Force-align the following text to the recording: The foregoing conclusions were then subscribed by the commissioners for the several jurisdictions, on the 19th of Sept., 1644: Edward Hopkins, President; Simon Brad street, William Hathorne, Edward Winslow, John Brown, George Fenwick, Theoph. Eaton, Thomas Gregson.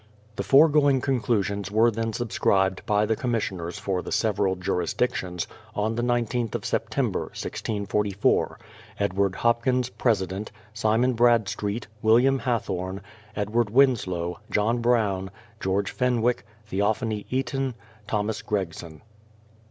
The 0.35 0.41
foregoing 0.41 0.99
conclusions 0.99 1.69
were 1.69 1.91
then 1.91 2.11
subscribed 2.11 2.83
by 2.87 3.05
the 3.05 3.15
commissioners 3.15 3.77
for 3.77 4.01
the 4.01 4.11
several 4.11 4.55
jurisdictions, 4.55 5.45
on 5.75 5.93
the 5.93 6.01
19th 6.01 6.55
of 6.55 6.63
Sept., 6.63 6.97
1644: 6.97 8.59
Edward 8.99 9.35
Hopkins, 9.35 9.89
President; 9.91 10.51
Simon 10.73 11.13
Brad 11.13 11.47
street, 11.47 11.85
William 12.01 12.39
Hathorne, 12.39 13.01
Edward 13.35 13.69
Winslow, 13.69 14.39
John 14.49 14.79
Brown, 14.79 15.29
George 15.59 15.91
Fenwick, 15.91 16.47
Theoph. 16.67 17.23
Eaton, 17.29 17.75
Thomas 18.07 18.41
Gregson. 18.41 19.03